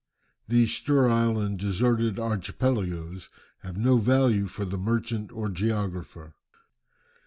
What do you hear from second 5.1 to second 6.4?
or geographer.